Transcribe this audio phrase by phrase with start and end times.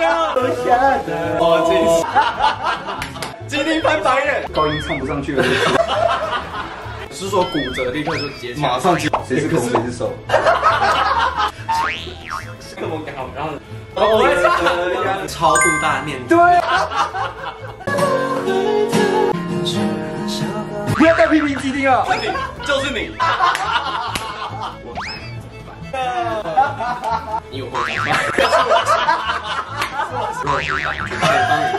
[0.00, 5.44] 留下的我今今天翻白眼，高音唱不上去了，
[7.10, 10.12] 是说骨折立刻就接起来，马上接，谁是攻谁是手？
[12.78, 13.50] 这么搞，然后
[13.94, 16.38] 我我会唱超度大念对，
[20.94, 22.06] 不要再批评基丁了。
[22.08, 22.32] 你
[22.66, 22.90] 就是？
[22.90, 23.10] 你，
[27.50, 28.14] 你有会讲吗？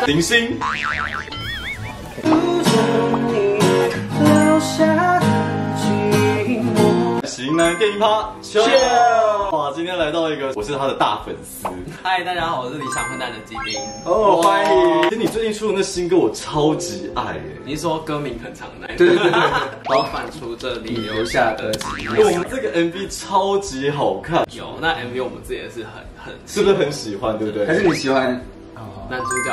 [0.08, 0.58] 零星。
[7.32, 8.60] 型男电影趴，秀！
[9.54, 11.66] 哇，今天来到一个，我是他的大粉丝
[12.04, 13.80] 嗨，大家好，我是理想混蛋的基丁。
[14.04, 15.04] 哦，欢迎。
[15.04, 17.42] 其实你最近出的那新歌，我超级爱耶。
[17.64, 19.42] 你是说歌名很长的对对对对对，
[19.96, 22.08] 老 反出这里留留下下的的记忆。
[22.10, 27.40] 我们这个 MV 超级好看，有那 MV 我们自己也是很很是不是很喜欢？
[27.40, 27.66] 对不对？
[27.66, 28.46] 还是你喜欢？
[29.10, 29.52] 男主角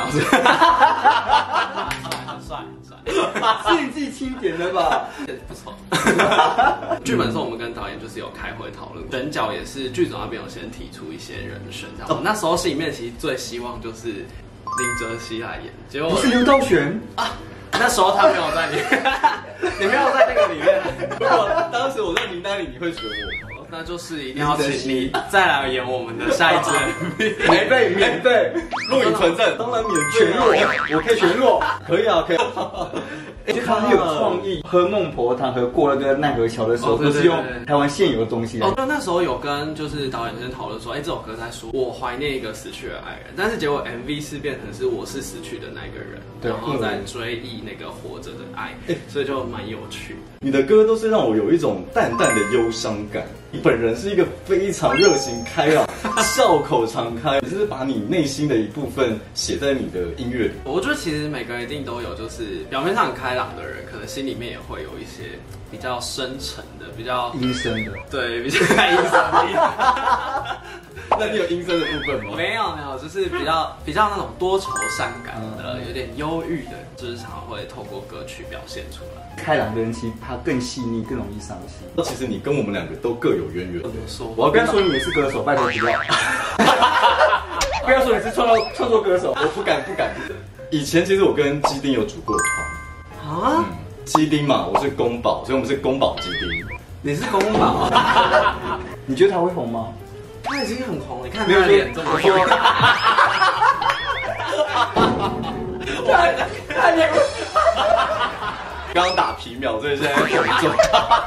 [2.49, 2.97] 帅很帅，
[3.75, 5.07] 是你 自己钦点的吧？
[5.47, 5.75] 不错。
[7.05, 12.09] 剧本是我们跟导演就是有开会讨论，选角也是剧组那边有先提出一些人选，这样。
[12.09, 14.25] 我那时候心里面其实最希望就是林
[14.99, 16.99] 哲熙来演，结果不是刘道玄，
[17.73, 19.03] 那时候他没有在里面，
[19.79, 20.81] 你没有在那个里面。
[21.19, 23.03] 如果当时我在名单里，你会选
[23.55, 23.58] 我？
[23.71, 27.49] 那就是一定要请你再来演我们的下一支 MV。
[27.49, 28.51] 免费免费，
[28.89, 31.63] 录影存证，当然免全费弱，我可以全弱。
[31.87, 32.37] 可以啊，可以。
[33.47, 48.75] 其实他很有创意，喝孟婆汤和过那个奈何桥的时候，都是用对台湾现有的东西哦，那那时候有跟就是导演先讨论说，哎、这首歌在说我怀念一个死去的爱人，但是结果 MV 是变成是我是死去的那个人，对然后在追忆那个活着的爱，
[49.07, 50.19] 所以就蛮有趣的。
[50.41, 53.25] 你的歌都是让我有一种淡淡的忧伤感。
[53.61, 55.87] 本人是一个非常热情开朗、
[56.23, 60.53] 笑口常开，你是把你内心的一部分写在你的音乐里。
[60.63, 65.37] 我觉得其实每个人一定都有，就是表面上很开朗的人，可能心里面也会有一些
[65.71, 67.91] 比较深沉的，比较阴森的。
[68.09, 70.57] 对比较开心的。
[71.19, 72.33] 那你有阴森的部分吗？
[72.37, 79.21] 没有没有，就是比较 比较那种多愁善感的，有点忧郁的，就是常会透过歌曲表现出来。
[79.35, 81.87] 开朗的人其实他更细腻，更容易伤心。
[81.95, 83.89] 那其实你跟我们两个都各有渊源怎。
[83.89, 84.27] 么说？
[84.35, 85.99] 我要跟他说你也是歌手，拜托不要。
[87.85, 90.13] 不要说你是创作创作歌手，我不敢，不敢。
[90.69, 93.65] 以前其实我跟基丁有组过团，啊？
[94.05, 96.49] 基丁嘛，我是宫保，所以我们是宫保鸡丁。
[97.01, 97.89] 你是公宝？
[99.05, 99.87] 你觉得他会红吗？
[100.43, 102.19] 他已经很红了，你看没有他的脸这么红。
[106.75, 107.09] 他脸
[108.93, 110.27] 刚刚打皮秒，所以现在很
[110.59, 110.71] 重。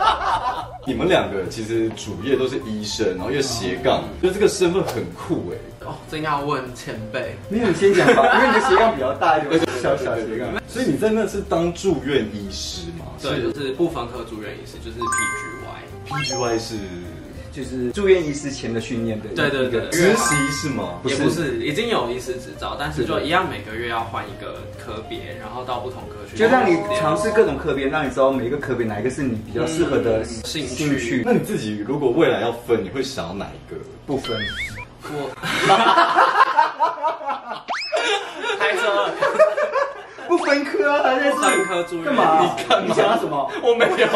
[0.84, 5.56] 你们两个其实主业都是医生，然后又斜杠，就这个身份很酷哎。
[5.84, 7.37] 哦，这应该要问前辈。
[7.48, 10.48] 没有，你先讲吧，因为你的斜杠比较大一点，小小斜杠。
[10.69, 13.06] 所以你在那是当住院医师吗？
[13.20, 15.53] 对，就是不分科住院医师，就是 PGY。
[16.09, 16.76] PGY 是
[17.53, 21.00] 就是住院医师前的训练的，对对对实习是吗？
[21.04, 33.78] 也不是，已经有医师执照，但是就一样每个月要换一个科别，然后到不同科去，就让你尝试各种科别，让你知道每一个科别哪一个是你比较适合的兴趣兴趣那你自己如果未来要分，你会想要哪一个？
[34.06, 34.37] 不分。
[35.12, 35.30] 我
[38.58, 38.82] 开车
[40.28, 42.40] 不分科啊，还是不分科住院干嘛？
[42.40, 43.50] 你干嘛你想要什么？
[43.62, 44.06] 我没有，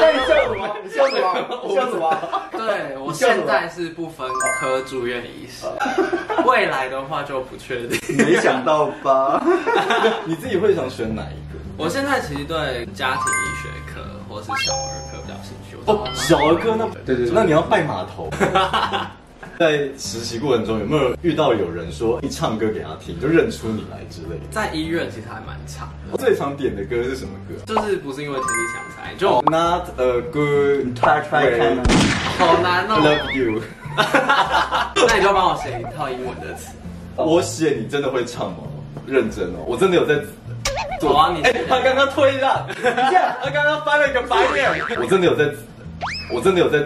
[0.00, 0.76] 那你笑什么？
[0.82, 1.24] 你笑什么？
[1.64, 2.16] 你笑什么？
[2.52, 4.28] 对我现在是不分
[4.60, 5.66] 科住院医师，
[6.46, 7.98] 未来的话就不确定。
[8.26, 9.42] 没想到吧？
[10.24, 11.58] 你自己会想选哪一个？
[11.78, 15.76] 我现在其实对家庭医学科或是小儿科比较兴趣。
[15.86, 18.28] 哦，小儿科那对对对那你要拜码头。
[19.60, 24.46] 在实习过程中，有没有遇到有人说一唱歌给他听，就认出你来之类的？
[24.50, 31.82] 在医院其实还蛮长的，最常点的歌是什么歌就是不是因为天气想猜，就哦，Not a good，try try 看啊。
[32.38, 33.02] 好难哦。
[33.04, 33.60] love you。
[35.06, 36.70] 那你就帮我写一套英文的词。
[37.16, 38.60] 我写你真的会唱吗？
[39.06, 40.14] 认真哦，我真的有在。
[41.06, 44.70] 好啊你哎、他刚刚推让， 他刚刚翻了一个白眼。
[44.98, 45.44] 我真的有在，
[46.32, 46.78] 我真的有在。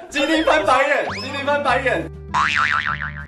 [0.08, 2.10] 今天翻白眼，今天翻白眼。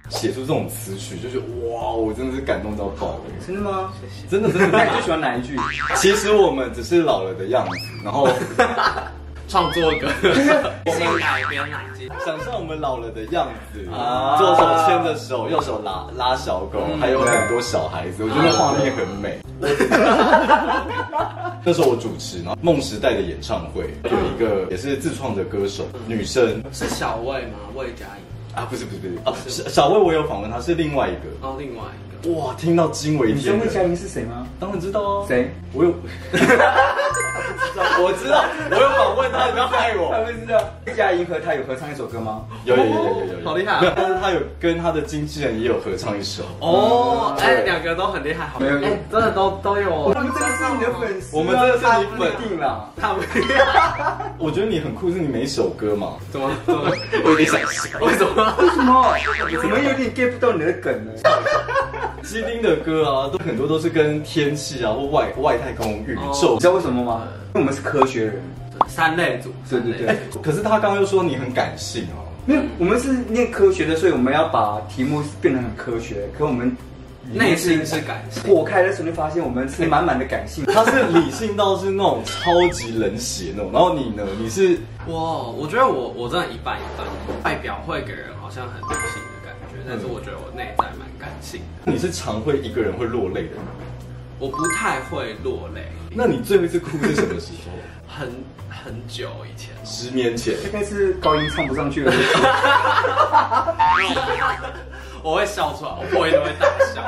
[0.08, 3.20] 写出这种词曲，就是哇，我真的是感动到爆了。
[3.44, 3.92] 真的吗？
[4.30, 5.56] 真的真的，那你最喜欢哪一句？
[5.96, 8.28] 其实我们只是老了的样子，然后
[9.48, 10.08] 创作歌，
[10.86, 11.66] 我们改编？
[12.24, 19.38] 想象我们老了的样子，啊左手牵着手，右手拉拉小狗，还有很多小孩子，我觉得画面很美。
[21.64, 27.58] 那时候我主持，然后梦时代的演唱会有一个也是自创的歌手，女生，是小魏吗？
[27.74, 28.22] 魏佳莹。
[28.54, 31.22] 啊，不是不是不是啊，小小薇我有访问她，是另外一个。
[31.46, 32.05] 哦，另外一个。
[32.34, 33.90] 哇，听到惊为你知道魏佳天人。
[33.90, 34.46] 莹是谁吗？
[34.58, 35.50] 当然知道啊，谁？
[35.72, 35.90] 我有，
[38.02, 40.24] 我知道，我有访问他，你不要害我他我。
[40.24, 42.44] 会知道魏佳莹和他有合唱一首歌吗？
[42.64, 46.42] 有有有有有有，好厉害啊没有，但是他有跟他的经纪人也有合唱一首。
[46.60, 49.94] 哦，哎，对两个都很厉害，好没有哎真的都都有。
[49.94, 52.90] 我们真的是你的粉丝啊，我们真的是你粉定了。
[53.00, 53.22] 他们
[54.38, 56.90] 我觉得你很酷，是你每一首歌嘛，怎么怎么？
[57.24, 57.98] 我有点想笑。
[58.00, 58.54] 为什么？
[58.58, 59.14] 为什么？
[59.60, 61.12] 怎么有点 get 不到你的梗呢？
[62.26, 67.28] 基丁的歌啊，都很多都是跟天气啊或外外太空宇宙你知道为什么吗？
[67.54, 68.42] 因为我们是科学人。
[68.88, 72.28] 三类组，对对对哎，可是他刚刚又说你很感性哦。
[72.44, 76.28] 没有，我们是念科学的，所以我们要把题目变得很科学。
[76.38, 76.76] 可我们
[77.32, 78.42] 内心是感性。
[78.42, 80.62] 破开的时候，就发现我们是满满的感性。
[80.66, 84.22] 他是理性到是那种超级冷血那种，然后你呢？
[84.38, 84.78] 你是
[85.08, 85.14] 哇，
[85.48, 87.06] 我觉得我我真的一半一半，
[87.44, 89.22] 外表会给人好像很理性
[89.88, 91.92] 但是我觉得我内在蛮感性的。
[91.92, 93.60] 你是常会一个人会落泪的人。
[94.38, 97.72] 我不太会落泪，那你最后一次哭是什么时候？
[98.06, 98.30] 很
[98.68, 100.54] 很久以前，十年前。
[100.64, 102.12] 大概是高音唱不上去了。
[105.22, 107.02] 我会笑出来，我破音都会大笑。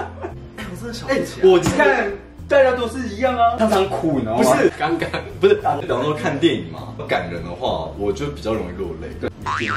[0.57, 2.11] 哎，我真的想不起来，我你看，
[2.49, 4.43] 大家都是一样啊，常常哭，你知道吗？
[4.43, 9.09] 不是刚刚不是，比方说看电影嘛，感人的话，我就比较容易落泪。
[9.21, 9.75] 对，他有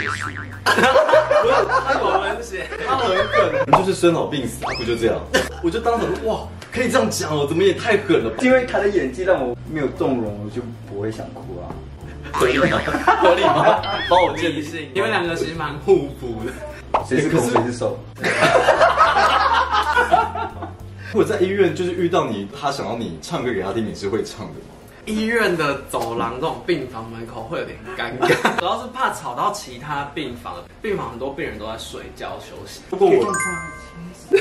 [2.21, 5.19] 文写，他很狠，就是生老病死，啊，不就这样？
[5.61, 8.37] 我就当时哇，可以这样讲哦，怎么也太狠了吧？
[8.41, 11.67] 因为他的演技让我没有动容，我就不会想哭啊。
[12.31, 12.79] 合理吗？
[13.21, 13.81] 合理吗？
[14.09, 14.53] 帮我建议。
[14.55, 16.53] 理性，你们两个其实蛮互补的。
[17.05, 17.99] 谁是攻谁是受？
[21.13, 24.75] 如果在医院就是遇到你，他想要你唱歌给他听，你是会唱的吗？
[25.05, 28.27] 医院的走廊这种病房门口会有点尴尬，
[28.59, 30.55] 主要是怕吵到其他病房。
[30.81, 33.33] 病房很多病人都在睡觉休息，如果我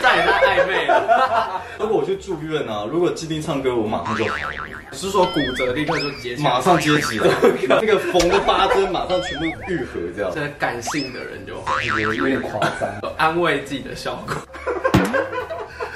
[0.00, 1.60] 在也太暧昧了。
[1.78, 7.28] 如果我去住院啊，如果基丁唱歌，我马上就好了，是说骨折立刻就接起，马上接起来，
[7.68, 10.30] 那个缝的八针马上全部愈合，这样。
[10.34, 11.86] 这感性的人就会
[12.16, 12.88] 有点夸张。
[13.02, 14.36] 有安慰剂的效果。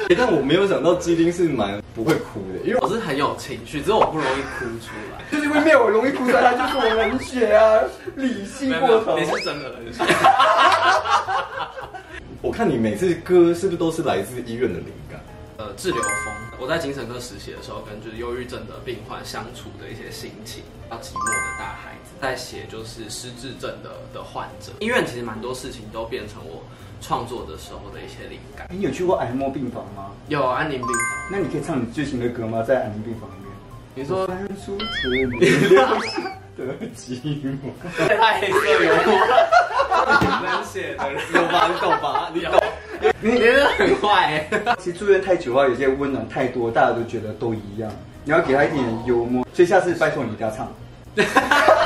[0.09, 5.25] 欸 但我没有想到基丁是蛮不会哭的，因为我是很有情绪，只是我不容易哭出来。
[5.31, 7.83] 就是因为没有容易哭出来，他就是我冷血啊，
[8.17, 9.17] 理性过头。
[9.21, 10.03] 你是真的冷血。
[12.41, 15.21] 我看你每次歌是不是都是来自医院的灵感？
[15.59, 16.33] 呃，治疗风。
[16.61, 24.73] 我在精神科实习的时候，跟就是忧郁症的病患相处的一些心情，要寂寞的大孩子，在写就是失智症的的患者。
[24.81, 26.63] 医院其实蛮多事情都变成我
[27.01, 28.67] 创作的时候的一些灵感。
[28.71, 30.11] 你有去过癌末病房吗？
[30.29, 30.97] 有安宁病房，
[31.31, 32.63] 那你可以唱你最新的歌吗？
[32.63, 33.49] 在安宁病房里面。
[33.95, 36.25] 你说翻出这里流行
[36.57, 36.65] 的
[36.95, 37.73] 寂寞。
[38.07, 39.11] 太黑色幽默，
[40.45, 41.69] 冷血的人有吧？
[41.73, 42.31] 你懂吧？
[42.35, 42.53] 你懂。
[43.21, 44.51] 你真的很坏欸。
[44.79, 47.91] 其实住院太久的话，有些温暖太多，大家都觉得都一样。
[48.25, 50.69] 你要给他一点幽默，所以下次拜托你一定要唱。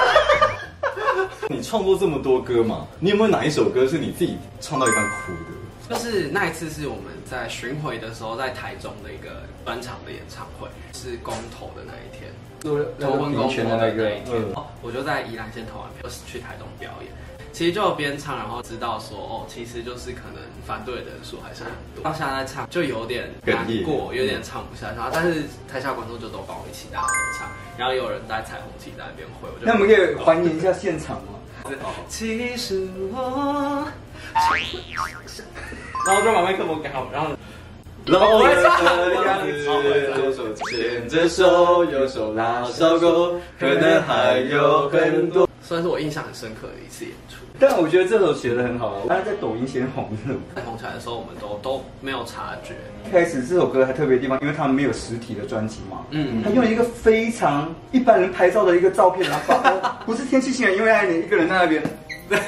[1.53, 5.95] 你创作这么多歌嘛，你有没有哪一首歌是你自己唱到一半哭的？
[5.95, 12.33] 就是那一次是我们在巡回的时候，在台中的一个专场的演唱会，是公投的那一天，
[12.99, 14.43] 投婚公投权的那个一，天
[14.81, 17.13] 我就在宜兰县投完票，去台东表演。
[17.53, 22.03] 其实就边唱，然后知道说，哦，其实就是可能反对的人数还是很多。
[22.03, 24.97] 当下在唱，就有点难过，有点唱不下去。
[24.97, 27.47] 然后，但是台下观众就都帮我一起大合唱，
[27.77, 31.37] 然后有人在彩虹旗在那边挥，我就那我们可以还原一下现场吗？
[32.09, 33.87] 其实我，
[36.07, 37.29] 然后就把麦克风给他们，然后
[38.05, 39.49] 老人的样子，
[40.17, 45.49] 左手牵着手，右手拉小狗，可能还有很多。
[45.63, 47.37] 算是我印象很深刻的一次演出。
[47.59, 50.35] 但我觉得这首写的很好啊，他在抖音先红的。
[50.57, 52.75] 在红起来的时候，我们都都没有察觉。
[53.11, 59.71] 开始这首歌还特别地方，因为他们没有实体的专辑嘛，嗯他用一个非常一般人拍照的一个照片，然后发，
[60.07, 61.83] 不是天气情人，因为爱你一个人在那边，
[62.29, 62.39] 对，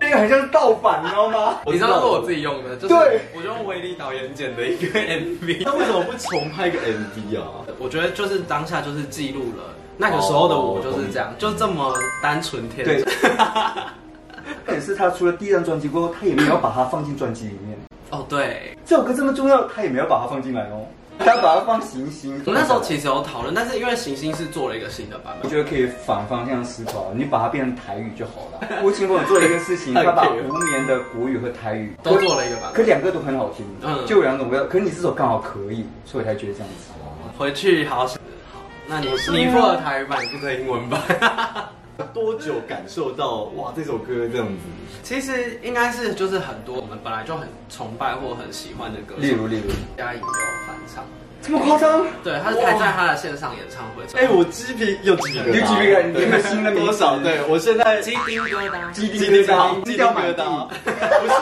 [0.00, 1.58] 那个很像是盗版，你知道吗？
[1.66, 5.62] 你知道是我自己用的，就是对我就用威力导演剪的一个 MV。
[5.64, 7.66] 那为什么不重拍一个 MV 啊？
[7.78, 13.12] 我觉得就是当下就是记录了那个时候的我就是这样，就这么单纯天对真。，
[14.64, 17.76] 但是他出了第一张专辑过后，他也没有把它放进专辑里面。
[18.10, 20.86] 哦，对，这首歌这么重要，他也没有把它放进来哦，
[21.18, 22.40] 他要把它放行星。
[22.46, 28.68] 我那时候其实有讨论，但是因为行星是做了一个新的版本，我觉得可以反方向思考，你把它变成台语就好了。
[28.84, 32.74] 吴青峰有做了一个事情，他把 无眠的国语和台语都做了一个版本。
[32.74, 34.64] 可两个都很好听，嗯就有两种味道。
[34.64, 36.92] 可是你这首刚好可以，所以我才觉得这样子。
[37.36, 38.16] 回去好好想。
[38.16, 38.17] 好，
[38.88, 41.00] 那你你负责台语版，你负责英文版。
[42.14, 44.62] 多久感受到哇这首歌这样子？
[45.02, 50.26] 其实应该是就是很多我们本来就很崇拜或很喜欢的歌手，例如例如，嘉颖有
[50.66, 51.04] 翻唱，
[51.42, 52.06] 这么夸张？
[52.22, 54.04] 对，他是还在他的线上演唱会。
[54.16, 57.18] 哎，我鸡皮又鸡皮疙瘩，有鸡皮疙瘩，你有新的多少？
[57.18, 61.34] 对我现在鸡丁疙瘩，鸡丁疙瘩，鸡丁疙瘩，不是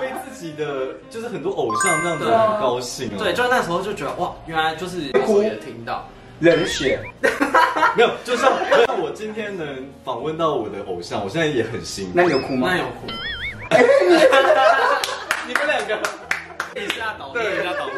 [0.00, 3.16] 被自己的，就是很多偶像这样子很高兴哦。
[3.18, 6.04] 对，就那时候就觉得哇，原来就是我也听到。
[6.40, 6.98] 冷血，
[7.94, 8.50] 没有，就像
[9.02, 9.66] 我今天能
[10.02, 12.24] 访问到我的偶像，我现在也很兴奋。
[12.24, 12.68] 那有哭吗？
[12.70, 13.06] 那有哭。
[15.46, 16.00] 你们两个
[16.80, 17.90] 一下倒，对，一下倒，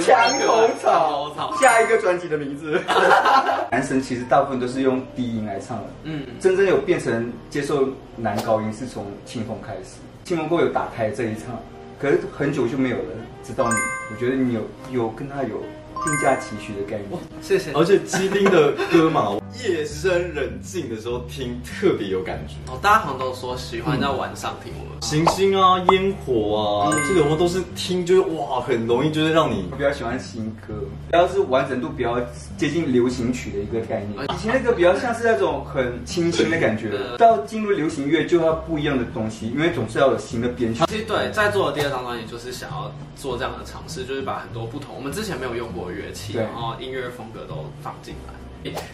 [0.00, 1.52] 墙头草。
[1.60, 2.80] 下一个专辑的名字。
[3.72, 11.60] 男神其实大部分都是用低音来唱的，嗯，真正有变成接受男高音是从清风开始，清风哥有打开这一场，
[12.00, 13.02] 可是很久就没有了，
[13.42, 13.74] 直到你，
[14.12, 14.60] 我觉得你有
[14.92, 15.60] 有跟他有。
[16.04, 17.72] 更加期许的概念，谢谢。
[17.72, 22.54] 而且基丁的歌嘛， 夜深人静的时候听特别有感觉。
[22.72, 30.74] 哦，大家好像都说喜欢在晚上听我们行星啊、烟火啊，这种话都是听就是哇，很容易就是让你比较喜欢新歌，
[31.10, 32.18] 主要是完整度比较
[32.56, 34.24] 接近流行曲的一个概念。
[34.34, 40.84] 以前那个比较像是那种很清新的感觉，到进入流行乐就要不一样的东西，因为总是要有新的编曲。
[40.86, 45.83] 其实对，在做的第二张专辑就是想要做这样的尝试，就是把很多不同我们之前没有用过。
[45.90, 48.34] 乐器，然后音乐风格都放进来。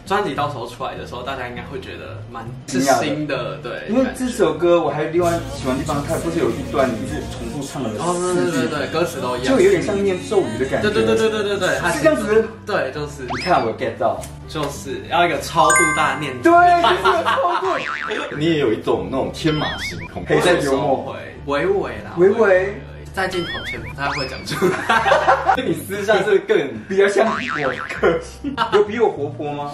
[0.05, 3.87] 专辑到时候出来的时候，大家应该会觉得蛮是新的，对。
[3.89, 10.91] 因为这首歌我还有另外喜欢地方，它不是有一段你是重复唱的，哦，对对对，歌词都一样，就有点像念咒语的感觉。
[10.91, 12.49] 对对对对对对对，是这样子。
[12.67, 13.23] 对，就是。
[13.23, 16.37] 你看我 get 到，就是要一个超度大念。
[16.43, 16.51] 对，
[17.23, 17.69] 超度。
[18.37, 21.15] 你也有一种那种天马行空，黑色幽默，
[21.47, 22.67] 娓娓啦，娓娓。
[23.13, 26.57] 在镜头前不太会讲出来，你私下是更
[26.89, 27.33] 比较像我
[28.01, 29.73] 个性，有比我活泼吗？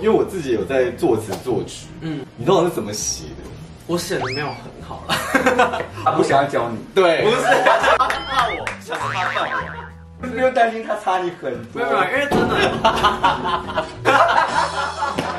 [0.00, 3.42] 因为我自己有在作词作曲，嗯，你通常是怎么写的？
[3.86, 4.56] 我写的没有很
[4.86, 5.04] 好。
[5.08, 5.14] 了，
[6.04, 7.36] 他不想要教你，对，不是。
[7.36, 9.46] 他怕我，想他怕我，
[10.20, 12.54] 不用担心他差你很多，没有，因为真的。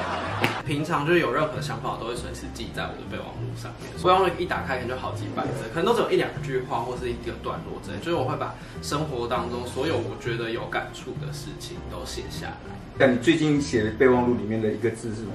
[0.65, 3.91] 平常就是有任何想法，都会随时记在我的备忘录上面。
[4.01, 7.97] 备忘录一打开，可能就好几百字，可能都只有一两句话或是一个段落之类。
[7.99, 12.75] 就是我会把生活当中所有我觉得有感触的事情都写下来。
[12.97, 15.33] 那你最近写的备忘录里面的一个字是什么？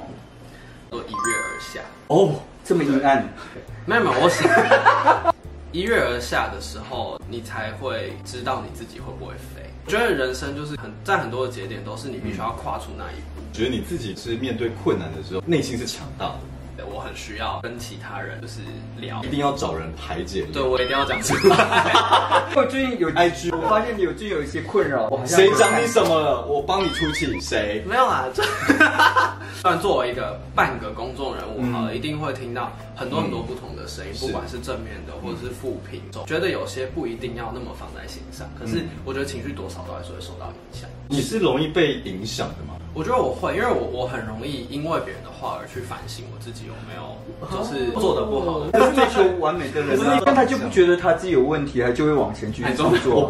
[0.91, 1.81] 都一跃而下。
[2.09, 3.29] 哦，这么阴暗。
[3.87, 4.49] 没有没有，我写
[5.73, 9.63] 一跃而下的时候，你才会知道你自己会不会飞。
[9.87, 13.41] 我觉得人生就是很在很多的节点，都是你必须要跨出那一步。
[13.53, 16.41] 觉得你自己是面对困难的时候，内心是强大的。
[16.93, 18.61] 我很需要跟其他人就是
[18.99, 20.47] 聊，一定要找人排解。
[20.51, 21.93] 对我一定要讲出来。
[22.57, 25.09] 我最近有 IG，我发现你有最近有一些困扰。
[25.27, 26.43] 谁讲你什么了？
[26.47, 27.39] 我帮你出气。
[27.39, 27.85] 谁？
[27.87, 28.25] 没有啊。
[29.61, 38.49] 虽然作为一个半个公众人物，好了，一定会听到很多很多不同的声音，不管是正面的或者是负评，觉得有些不一定要那么放在心上。
[38.59, 40.89] 可是我觉得情绪多少都还是会受到影响。
[41.09, 42.80] 你是容易被影响的吗？
[42.93, 47.17] 我觉得我会，因为我我很容易因为别人的话而去反省我自己有没有
[47.49, 48.65] 就是做的不好。
[48.67, 52.91] 是追求完美的人，但他就不觉得他自己有问题，他就会往前去做。
[52.91, 53.29] 我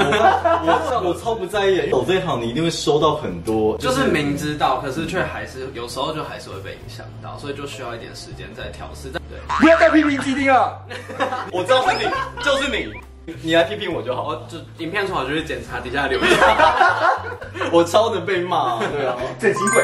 [0.65, 9.11] 我我超不在意，走这一行你一定会收到很多，就是明知道，可是却还是有时候就还是会被影响到，所以就需要一点时间再调试。
[9.11, 10.81] 对，不要再批评基丁了，
[11.53, 12.05] 我知道是你，
[12.43, 12.91] 就是你。
[13.43, 16.29] 你来批评我就好，就影片出好就去检查底下留言。
[17.73, 19.83] 我超能被骂，对啊，真心鬼，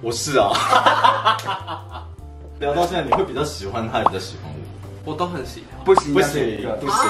[0.00, 0.50] 我是啊。
[2.60, 4.52] 聊到现在，你会比较喜欢他，比较喜欢
[5.04, 5.12] 我？
[5.12, 7.00] 我都很喜欢，不行不行不行。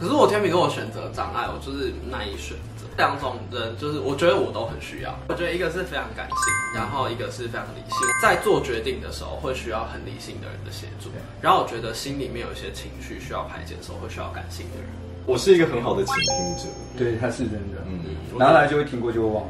[0.00, 2.56] 可是我天秤跟我选择障碍，我就是难以选。
[2.98, 5.16] 两种人就是，我觉得我都很需要。
[5.28, 6.36] 我觉得一个是非常感性，
[6.74, 7.96] 然后一个是非常理性。
[8.20, 11.08] 在做决定的时候，会需要很理性的人的协助。
[11.40, 14.90] 然后我觉得心里面有一些情绪需要排解的时候，会需要感性的人。
[15.24, 16.64] 我是一个很好的倾听者，
[16.98, 17.78] 对，他是真的。
[17.86, 18.02] 嗯，
[18.36, 19.44] 拿来就会听过就会忘。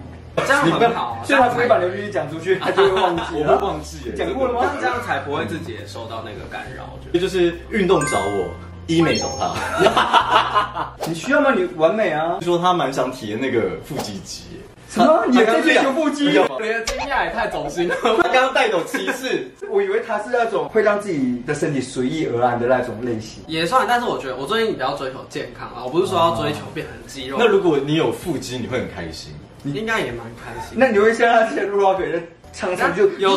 [0.47, 3.23] 这样很好，所以他不会把刘玉讲出去，他就会忘记。
[3.33, 4.77] 我会忘记，讲过了吗？
[4.79, 6.97] 这样才不会自己也受到那个干扰。
[7.13, 8.51] 这就是运动找我。
[8.89, 11.53] 医美找他， 你需要吗？
[11.55, 12.39] 你完美啊！
[12.41, 14.45] 说他蛮想体验那个腹肌肌，
[14.89, 15.25] 什么？
[15.29, 16.25] 你在追求腹肌？
[16.25, 17.95] 你的惊讶也太走心了。
[18.03, 23.45] 他刚刚带走歧视，我以为他是那种会让自己的身体随意而安的那种类型。
[23.47, 27.37] 也算，但是我觉得我最近比较追求健康啊，我不是说要追求变成肌肉。
[27.39, 29.33] 那如果你有腹肌，你会很开心？
[29.63, 30.79] 你应该也蛮开心。
[30.79, 33.37] 那你会像那些人唱唱就有？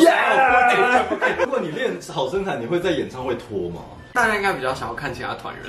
[1.39, 3.81] 如果你练好身材，你会在演唱会脱吗？
[4.13, 5.63] 大家应该比较想要看其他团员，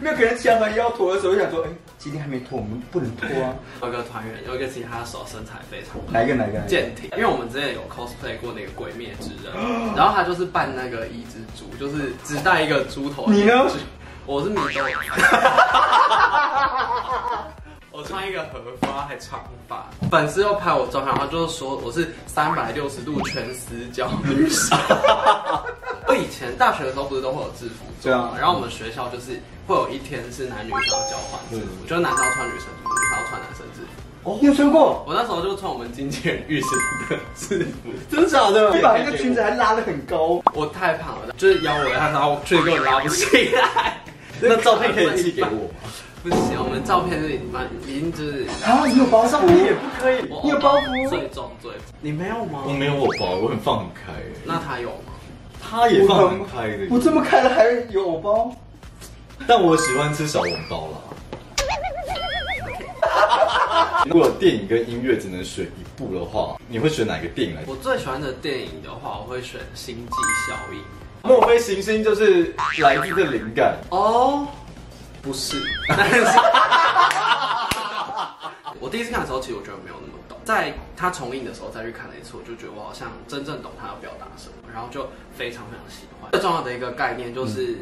[0.00, 3.54] 没有可能其他团要脱的时候，就想说，哎，今天还没脱，我们不能脱啊。
[3.80, 9.54] 有个团员，有一个其他手身材非常哪一个哪一个健体，因为我们之前有 cosplay 过那个鬼灭之刃，
[9.96, 13.26] 然后他就是扮那个一只猪，就是只带一个猪头。
[13.28, 13.66] 你呢？
[14.26, 14.62] 我是米豆。
[17.96, 24.76] 我穿一个荷花还长发，粉丝又拍我照片，然后就是说我是三百六十度全死角女生。
[26.06, 30.80] 我以前大学的时候不是都会有制服对啊，然后我们学校就是会有一天是男女生
[31.10, 34.30] 交换制服，就是男生要穿女生制服，女生要穿男生制服。
[34.30, 35.04] 哦，你有穿过？
[35.06, 36.66] 我那时候就穿我们经纪人浴室
[37.08, 38.74] 的制服， 真的假的？
[38.74, 44.00] 你把那个裙子还拉得很高，我太胖了，就是腰围太高，裙子根本拉不起来。
[44.40, 45.90] 那照片可以寄给我吗？
[46.22, 51.70] 不行，我们照片是蛮已经就是啊，你有包照片也不可以，你有包袱最重最，
[52.00, 52.60] 你没有吗？
[52.66, 54.12] 我没有我包，我很放很开。
[54.44, 55.12] 那他有吗？
[55.70, 58.54] 他也放很开的，我这么开了还有偶包，
[59.46, 60.98] 但我喜欢吃小笼包啦。
[64.06, 67.62] 如果电影跟音乐只能选一部的话，你会选哪个电影来？
[67.66, 70.16] 我最喜欢的电影的话，我会选《星际
[70.46, 70.78] 效应》。
[71.22, 73.76] 莫非行星就是来自这灵感？
[73.90, 74.46] 哦。
[75.22, 75.56] 不是，
[75.88, 76.16] 但是，
[78.84, 80.36] 我第一次看的时候，其实我觉得没有那么懂。
[80.44, 86.30] 在他重映的时候再去看了一次，我就觉得我好像真正懂他要表达什么，然后就非常非常喜欢。
[86.32, 87.78] 最重要的一个概念就是，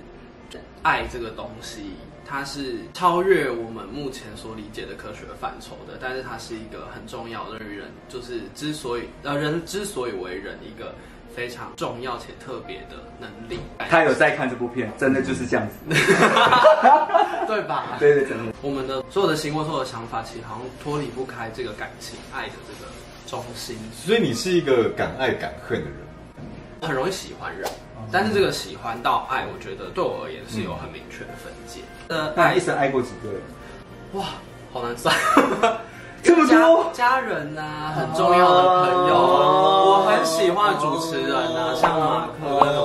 [0.82, 1.90] 爱这个东西，
[2.24, 10.94] 它是超越我们目前所理解的科学范畴的，但是它是一个很重要的人，就是之所以呃人之所以为人一个。
[11.34, 13.60] 非常重要且特别的能力。
[13.88, 15.74] 他有在看这部片，真的就是这样子，
[17.46, 17.96] 对吧？
[17.98, 18.52] 对对，真的。
[18.62, 22.90] 我们的所有的行为、所有的想法，其实好像脱离不开这个感情、爱的这个
[23.26, 23.76] 中心。
[23.92, 25.98] 所以你是一个敢爱敢恨的人，
[26.82, 27.68] 很容易喜欢人，
[28.10, 31.80] 但是这个喜欢到爱，我觉得对我而言是有很明确的分界。
[32.08, 33.40] 呃，那一生爱过几个人？
[34.12, 34.24] 哇，
[34.72, 35.14] 好难算。
[36.22, 39.71] 这么多家人呐，很重要的朋友，我
[40.80, 42.84] 主持人啊，像马克那种，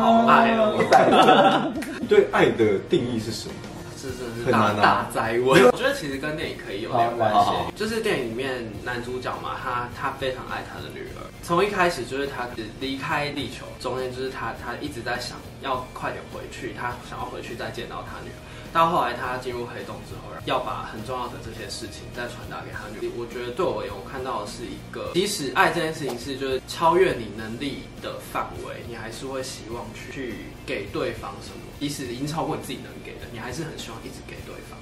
[0.00, 1.72] 好爱哦。
[2.08, 3.54] 对爱的定义是什么？
[4.00, 5.44] 是真的是大大灾问。
[5.44, 12.48] 我觉得其实跟电影可以有点关系，就是电影里面男主角嘛，他他非常爱他的女儿，从一开始就是他
[12.80, 18.40] 离开地球，中间就是他他一直在想要快点回去，他想要回去再见到他女儿。
[18.72, 23.10] 到后来，他进入黑洞之后，要把很重要的这些事情再传达给他女。
[23.16, 31.60] 我觉得对我而言，我看到的是一个，即使爱这件事情是就是超越你能力的范围，你还是会希望去给对方什么。
[31.78, 34.78] 即使已经超过你自己能给的，你还是很希望一直给对方。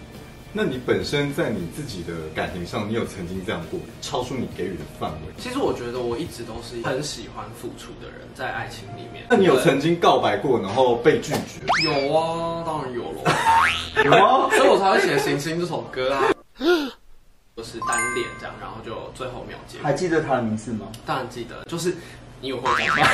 [0.61, 5.33] 那你本身在你自己的感情上，你有曾经这样过，超出你给予的范围？
[5.39, 9.25] 其实我觉得我一直都是很喜欢付出的人，在爱情里面。
[9.31, 11.63] 那你有曾经告白过，然后被拒绝？
[11.85, 13.23] 有啊，当然有了。
[14.05, 16.25] 有啊， 所以我才会写《行星》这首歌啊。
[16.59, 19.79] 就是单恋这样，然后就最后没有结。
[19.81, 20.89] 还记得他的名字吗？
[21.07, 21.95] 当然记得，就是。
[22.41, 23.07] 你有会讲吗？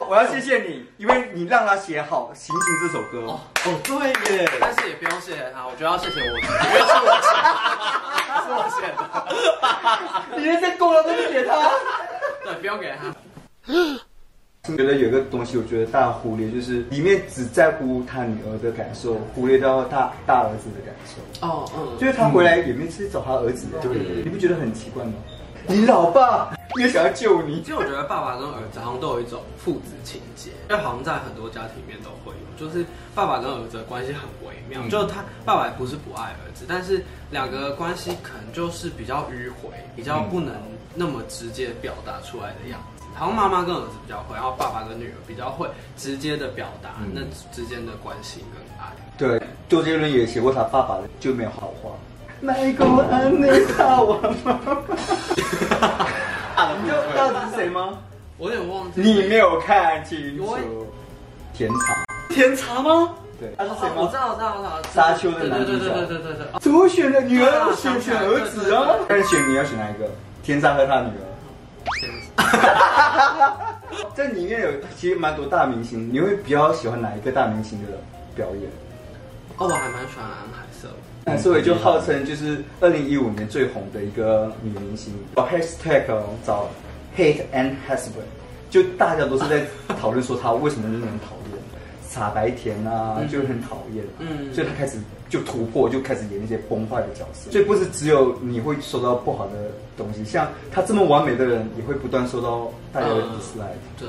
[0.08, 3.26] 我要谢谢你，因为你让他写好《行行》这首歌。
[3.26, 4.48] 哦哦，对耶！
[4.60, 7.30] 但是也不用谢谢他，我觉得要谢谢我，因为是我写，
[8.44, 10.36] 是我写的。
[10.36, 11.56] 你人生够了，都不给他。
[12.44, 13.14] 对，不用给他。
[14.68, 21.46] 我觉得有个东西，我觉得大家忽略，就是里面只在乎他女儿的感受，忽略到大大儿子的感受。
[21.46, 23.90] 哦嗯，就是他回来也没去找他儿子，对，
[24.22, 25.12] 你不觉得很奇怪吗？
[25.68, 27.60] 你老爸也想要救你。
[27.62, 34.86] 其实我觉得爸爸跟儿子好像都有一种父子情节，就好像在很多家庭里面都会有，就是爸爸跟儿子的关系很微妙。
[34.88, 40.54] 就他爸爸不是不爱儿子，但是两个关系可能就是比较迂回，比较不能
[40.94, 43.04] 那么直接表达出来的样子。
[43.14, 47.20] 好像妈妈跟儿子比较会，然后爸爸跟女儿比较会直接的表达那
[47.52, 48.90] 之间的关系跟爱。
[49.18, 51.90] 对，周杰伦也写过他爸爸的就没有好话。
[52.42, 54.58] 卖过安内大王吗？
[56.82, 57.96] 你知道到底是谁吗？
[58.36, 59.00] 我有点忘记。
[59.00, 60.58] 你没有看清楚。
[61.54, 62.04] 甜茶。
[62.28, 63.14] 甜茶吗？
[63.38, 63.54] 对。
[63.56, 63.94] 他是谁吗？
[63.96, 64.82] 我知道，我知道，我知道。
[64.92, 65.84] 沙丘的男主角。
[65.84, 66.46] 对对对对对对。
[66.60, 67.72] 怎么选的女儿？
[67.76, 68.96] 选选儿子啊？
[69.08, 70.10] 但是选你要选哪一个？
[70.42, 71.22] 天沙和他女儿。
[72.00, 73.56] 天沙。
[74.16, 77.88] 这里面有其实蛮多大明星，你会比较喜欢哪一个大明星的
[78.34, 78.68] 表演？
[79.58, 80.88] 哦，我还蛮喜欢安海瑟。
[80.88, 85.12] 那所以就号称就是二零一五年最红的一个女明星。
[85.34, 86.04] #hashtag
[86.44, 86.68] 找
[87.16, 88.26] hate and husband，
[88.70, 89.64] 就大家都是在
[90.00, 91.62] 讨论说她为什么那么讨厌，
[92.08, 94.04] 傻白甜啊，就很讨厌。
[94.18, 97.50] 嗯，所以她开始就突破，就开始演那些崩坏的角色。
[97.50, 103.80] 所以不是只有你会收到不好的东西，像她这么完美的人，也会不断受到大家的 dislike。
[103.98, 104.08] 对。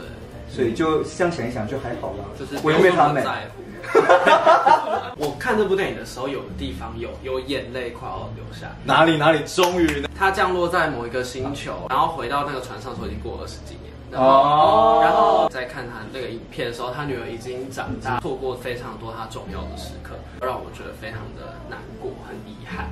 [0.53, 2.23] 所以就这样想一想就还好啦。
[2.37, 3.63] 就是我没他们在乎。
[5.17, 8.67] 我看这部电影的时候，有的地方有有眼泪快要流下。
[8.85, 9.39] 哪里哪里？
[9.45, 13.91] 终于，他降落在某一个星球，然后回到那个船上的时候，已经过二十几年。
[14.13, 15.01] 哦。
[15.03, 22.89] 然后再看他那个影片的时候，他女儿已经长大，错过非常多他重要的时刻，让我觉得非常的难过，很遗憾。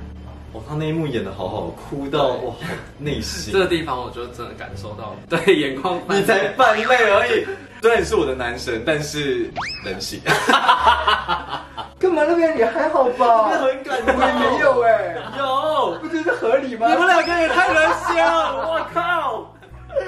[0.52, 2.54] 哦，他那一幕演的好好，哭到哇
[2.98, 3.52] 内心。
[3.54, 7.46] 这个地方我就真的感受到，对 眼眶，你才半泪而已。
[7.82, 9.50] 虽然你是我的男神，但是
[9.84, 10.18] 冷血。
[11.98, 13.48] 干嘛那边也还好吧？
[13.48, 14.14] 很感动。
[14.16, 16.88] 没有哎，有，不觉得合理吗？
[16.92, 19.52] 你们两个也太冷血了，我靠！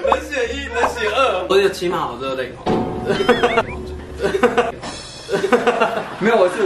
[0.05, 2.53] 冷血一，冷血二，我有起码我热泪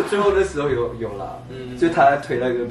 [0.09, 2.65] 最后的时候有有啦，嗯，就他推那个。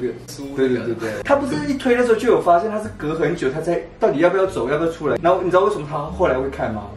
[0.55, 0.95] 对对对。
[0.95, 5.17] 对，他不是一推的时候就有发现，他是隔很久，他才到底要不要走，要不要出来？
[5.21, 6.87] 然后你知道为什么他后来会看吗？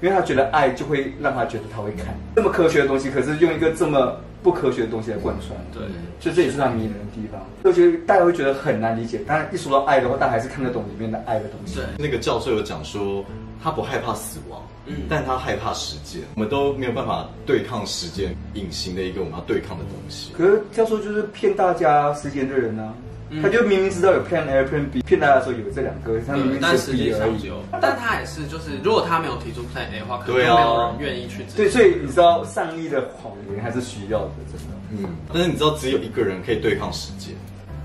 [0.00, 2.12] 因为他觉得爱就会让他觉得他会看。
[2.34, 5.82] 这么科学的东西，可是用一个这么不科学的东西来贯穿，对，
[6.18, 7.40] 所以这也是他迷人的地方。
[7.62, 11.76] 我觉得大家会觉得很难理解，但一说到爱的话，大家还是看得懂里面的爱的东西。
[11.76, 13.24] 对，那个教授有讲说，
[13.62, 16.22] 他不害怕死亡，嗯，但他害怕时间。
[16.34, 20.32] 我们都没有办法对抗时间，隐形的一个我们要对抗的东西。
[20.32, 22.92] 可是教授就是骗大家时间的人呢。
[23.40, 27.50] 他就明明知道有 plan A plan B，骗大家说有这两个，他明明是 B 而已。
[27.80, 31.42] 但他也是，就是如果他没有提出 plan A 的话，可能没有人愿意去。
[31.56, 34.74] 对，所以你知道善意的谎言还是需要的，真的。
[34.98, 35.16] 嗯。
[35.32, 37.34] 但是你知道只有一个人可以对抗时间，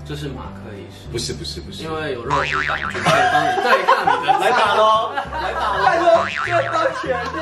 [0.04, 0.87] 就是马克医师。
[1.10, 3.20] 不是不是不是，因为有肉体党去帮你
[3.62, 4.32] 对抗你的。
[4.38, 5.12] 来打喽！
[5.14, 5.84] 来打喽！
[5.84, 6.06] 拜托，
[6.48, 7.38] 要当前面。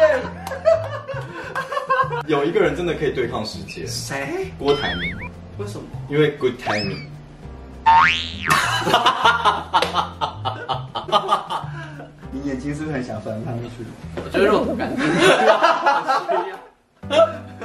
[2.27, 3.87] 有一个人真的可以对抗世界。
[3.87, 4.53] 谁？
[4.59, 5.17] 郭台铭。
[5.59, 5.85] 为什么？
[6.09, 7.07] 因为 good timing。
[12.31, 13.85] 你眼睛是不是很想翻上去？
[14.17, 15.03] 我觉得肉感觉。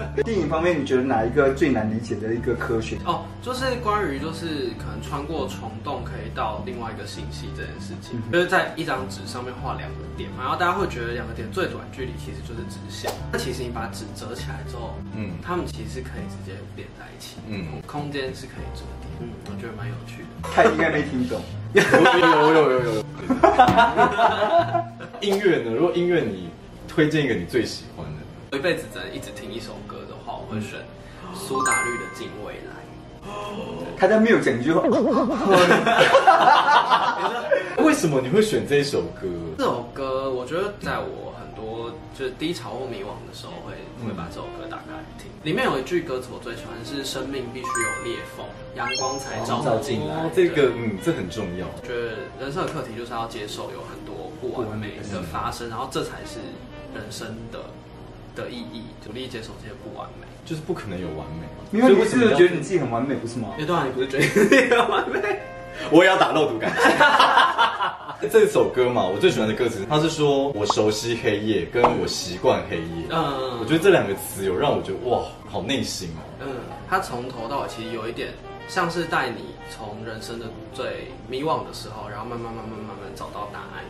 [0.23, 2.97] 电影方面，你觉得哪一个最难理解的一个科学？
[3.05, 13.11] 哦，就是关于就是可能穿过虫洞可以到另外一个星系这件事情，就是在一张纸上面画两个点嘛，然后大家会觉得两个点最短距离其实就是直线。
[13.31, 20.27] 那其实你把纸折起来之后，嗯，它们其实是可以直接连在一起，嗯，空间是可以折叠，嗯，我觉得蛮有趣的。
[20.53, 21.41] 他应该没听懂。
[21.73, 23.03] 有有有有有。
[25.21, 25.71] 音乐呢？
[25.71, 26.49] 如果音乐你
[26.87, 28.20] 推荐一个你最喜欢的？
[28.51, 30.77] 我一辈子只能一直听一首歌的话，我会选
[31.33, 32.75] 苏打绿的《近未来》。
[33.97, 34.81] 他家没有讲一句话。
[37.77, 39.29] 为什么你会选这一首歌？
[39.57, 43.71] 这首歌，我觉得在我很多就是低潮或迷惘的时候，会
[44.05, 45.31] 会把这首歌打开来听。
[45.43, 50.29] 里面有一句歌词我最喜欢是“生命必须有裂缝，阳光才照进来”。
[50.35, 51.65] 这个嗯，这很重要。
[51.87, 56.39] 觉得人生的课题就是要接受有很多不完美的发生，然后这才是
[56.93, 57.63] 人生的。
[58.35, 61.47] 的意义，努力接受这些不完美，就是不可能有完美。
[61.71, 63.49] 因为你是觉得你自己很完美，不是吗？
[63.57, 65.39] 那段你不是觉得自己很完美？
[65.89, 66.71] 我也要打漏毒感。
[68.31, 73.07] 这首歌嘛，我最喜欢的歌词，它是说我熟悉黑夜，跟我习惯黑夜。
[73.09, 76.21] 嗯，我觉得这两个词有让我觉得哇，好内心哦。
[76.41, 76.47] 嗯，
[76.87, 78.29] 它从头到尾其实有一点
[78.67, 82.90] 像是带你从人生的最迷惘的时候，然后慢慢慢慢慢。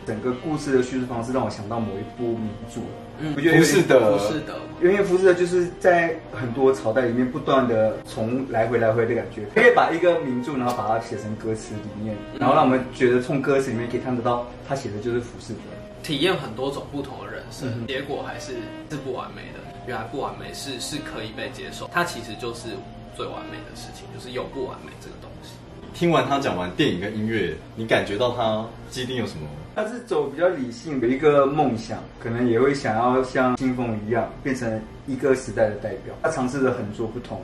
[0.06, 2.80] 整个故事的叙述方式让我想到某一部名著。
[3.20, 15.60] 嗯，浮士德，浮士德，因为浮士德就是在很多朝代里面不断的从来回来回的感觉，可以把一个名著，然后把它写成歌词里面，然后让我们觉得从歌词里面可以看得到他写的就是浮士德，
[16.02, 18.54] 体验很多种不同的人生，结果还是
[18.90, 19.60] 是不完美的。
[19.86, 22.70] 原来不完美是是可以被接受，它其实就是
[23.16, 25.50] 最完美的事情，就是有不完美这个东西。
[25.94, 29.46] 听完他讲完电影跟音乐，你感觉到他基丁有什么？
[29.74, 36.14] 他是走比较理性的一个梦想，可能也会想要像清风一样变成一个时代的代表。
[36.22, 37.40] 他尝试了很多不同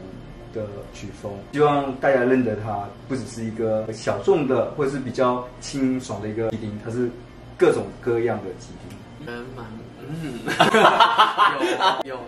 [0.52, 7.08] 的曲风，希望大家认得他不只是一个小众的或者是比较清爽的一个基丁，他是
[7.56, 8.98] 各种各样的基丁。
[9.26, 9.46] 嗯，
[10.06, 10.40] 嗯，
[12.04, 12.18] 有有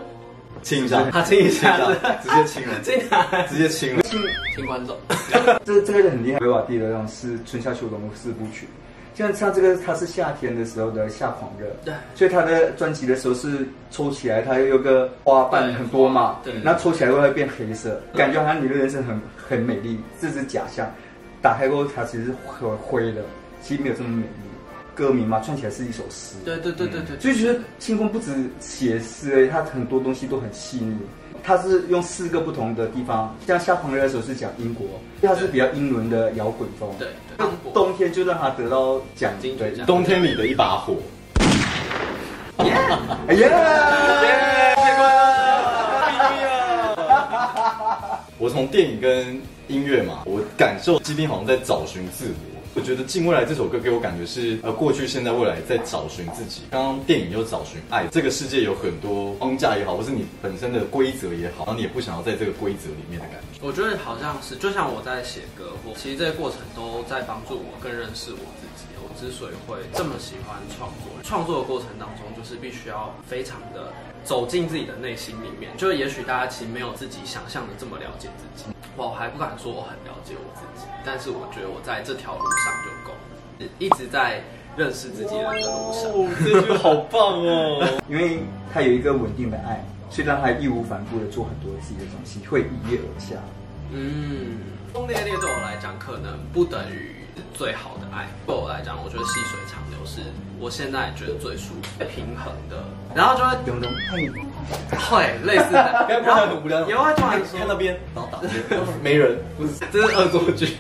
[0.63, 1.79] 亲一下，他亲一下，
[2.23, 2.95] 直接亲了， 亲
[3.49, 4.21] 直接亲了，亲
[4.55, 4.97] 亲观众。
[5.65, 8.69] 这 这个很厉害，维瓦蒂的那种是春夏秋冬四部曲。
[9.15, 20.91] 像像这个，它是夏天的时候的夏狂热，对，所以它的专辑的时候是抽起来，它有个花瓣很多嘛，对，那抽起来会变黑色，感觉好像你的人生很很美丽，这是假象。
[21.43, 23.23] 打开过后，它其实是很灰的，
[23.63, 24.50] 其实没有这么美丽。
[24.95, 30.97] 歌名嘛，串起来是一首诗，对对对对对，所以觉得清风不止写诗，它很多东西都很细腻。
[31.43, 34.87] 他是用四个不同的地方，像夏狂热的时候是讲英国，
[35.23, 36.91] 他是比较英伦的摇滚风。
[36.99, 39.57] 对，对冬天就让他得到奖金。
[39.57, 40.97] 对，冬天里的一把火。
[42.63, 42.75] 耶！
[43.27, 43.49] 哎呀！
[44.77, 45.03] 太快
[46.43, 48.19] 乐！
[48.37, 52.50] 我从电影跟音乐嘛，我感受基丁好像在找寻自我。
[52.73, 56.63] 我觉得《进未来》这首歌给我感觉是，呃，过去、现在、未来在找寻自己。
[56.71, 63.59] 刚刚电影又找寻爱，这个世界有很多框架也好，或是你本身的规则也好，然后你也不想要在这个规则里面的感觉。
[63.61, 68.87] 我觉得好像是，就像我在写歌，或其实这些过程都在帮助我更认识我自己。
[69.11, 73.93] 我之所以会这么喜欢创作，创作的过程当中，就是必须要非常的
[74.23, 75.77] 走进自己的内心里面。
[75.77, 78.71] 就是也许大家其实没有自己想象的这么了解自己。
[78.97, 83.13] 我还不敢说我很了解我自己，但是我觉得我在这条路上就够
[83.59, 84.43] 了，一直在
[84.77, 86.45] 认识自己的路上。
[86.45, 88.01] 这句好棒哦！
[88.09, 88.43] 因为
[88.73, 93.37] 他有一个稳定的爱，所以让他义无反顾的做很多自己的东西，会一跃而下。
[93.93, 94.59] 嗯，
[94.93, 97.20] 轰轰烈烈对我来讲可能不等于
[97.55, 100.21] 最好的爱，对我来讲，我觉得细水长流是
[100.59, 102.83] 我现在觉得最舒服、平衡的。
[103.15, 104.29] 然后就会永永爱你，
[104.97, 108.39] 会类似的，然后很无聊，有啊突然说看那边，然后打
[109.03, 110.77] 没人，不是，这是恶作剧。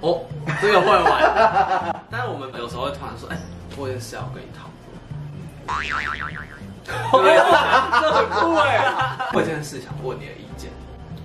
[0.00, 0.20] 哦，
[0.60, 3.38] 这个会玩，但是我们有时候会突然说，哎，
[3.76, 4.74] 我有事要跟你讨论。
[6.86, 8.84] 这很酷哎！
[9.32, 10.70] 我有件事想问你的意见，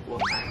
[0.08, 0.48] 我爱你？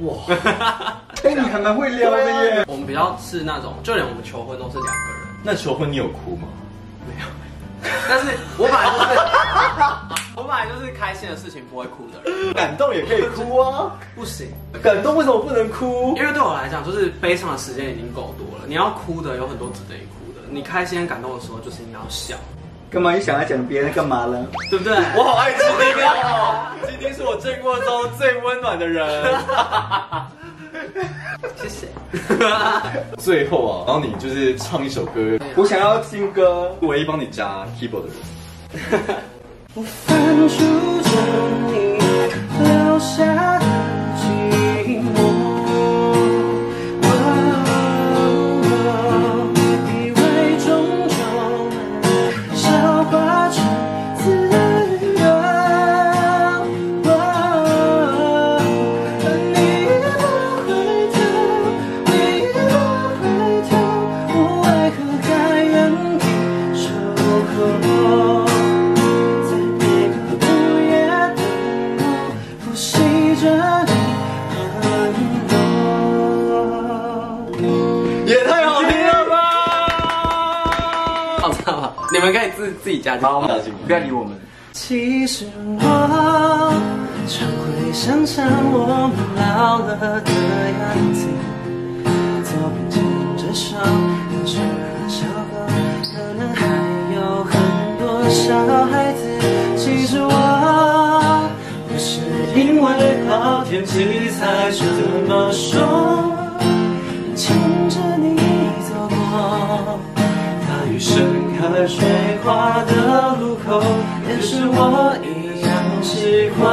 [0.00, 0.14] 哇，
[1.24, 2.64] 哎，你还蛮会撩的耶。
[2.68, 5.26] 我们比较是那种，就连我们求婚都是两个人。
[5.42, 6.48] 那求婚你有哭吗？
[7.06, 7.28] 没有。
[8.08, 8.26] 但是
[8.58, 14.48] 我本来就是， 我本来就是开心的事情不会哭的人，感动也可以哭啊，不行，
[14.82, 16.14] 感动为什么不能哭？
[16.16, 22.36] 因为对我来讲，就是悲伤的时间已经够多了，你要哭的有很多值得你哭的，你开心感动的时候就是你要笑。
[22.90, 23.12] 干嘛？
[23.14, 24.46] 你想要讲别人干嘛了？
[24.70, 24.94] 对不对？
[25.16, 26.72] 我好爱基丁啊！
[26.88, 29.06] 今天是我见过中最温暖的人。
[31.56, 31.86] 谢谢。
[33.18, 35.38] 最后啊，然后你就是唱一首歌。
[35.56, 38.16] 我想要听歌，唯一帮你加 keyboard 的人。
[39.74, 40.64] 我翻出
[83.86, 84.36] 不要理我们。
[84.72, 85.46] 其实
[85.78, 85.80] 我
[87.28, 90.30] 常会想象我们老了的
[90.82, 90.82] 样
[91.14, 91.24] 子，
[92.42, 92.94] 左边牵
[93.38, 95.54] 着手，右手和小狗，
[96.12, 96.66] 可能还
[97.14, 97.54] 有很
[97.98, 99.22] 多小孩子。
[99.76, 101.48] 其实我
[101.88, 102.20] 不是
[102.58, 102.84] 因为
[103.28, 104.82] 好天气才这
[105.28, 106.25] 么说，
[111.76, 111.76] 声。
[111.76, 112.02] 开水
[112.42, 113.82] 花的路口，
[114.28, 115.70] 也是我一样
[116.02, 116.64] 喜欢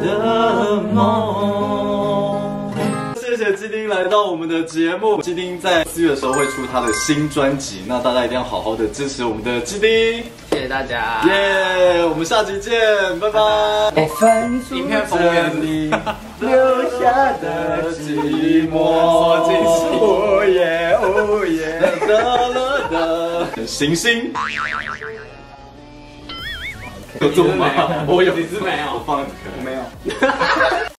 [0.00, 2.70] 的梦。
[3.16, 5.20] 谢谢基丁来到我们的节目。
[5.22, 9.90] 基丁在四月的时候会出他的新专辑，那大家一定要好好的支持我们的基丁。
[10.50, 12.04] 谢谢大家，耶！
[12.04, 12.78] 我们下期见，
[13.18, 13.40] 拜拜。
[13.40, 15.90] 我翻出你
[16.38, 16.50] 留
[17.00, 22.51] 下的寂寞， 哦耶哦耶，哒啦哒，
[23.66, 24.32] 行星。
[27.20, 27.70] 有做吗？
[28.08, 29.82] 我有，你是没有，我放，我没有。